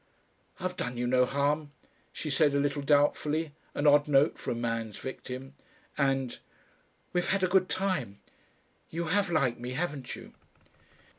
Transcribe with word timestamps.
"I've 0.59 0.75
done 0.75 0.97
you 0.97 1.05
no 1.05 1.27
harm," 1.27 1.73
she 2.11 2.31
said 2.31 2.55
a 2.55 2.59
little 2.59 2.81
doubtfully, 2.81 3.51
an 3.75 3.85
odd 3.85 4.07
note 4.07 4.39
for 4.39 4.49
a 4.49 4.55
man's 4.55 4.97
victim! 4.97 5.53
And, 5.95 6.39
"we've 7.13 7.29
had 7.29 7.43
a 7.43 7.47
good 7.47 7.69
time. 7.69 8.19
You 8.89 9.05
have 9.13 9.29
liked 9.29 9.59
me, 9.59 9.73
haven't 9.73 10.15
you?" 10.15 10.33